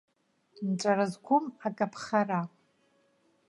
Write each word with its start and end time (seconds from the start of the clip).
Нҵәара 0.67 1.05
зқәым 1.11 1.45
акаԥхара! 1.67 2.41